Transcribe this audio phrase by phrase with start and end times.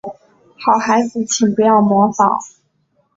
[0.57, 2.39] 好孩子请不要模仿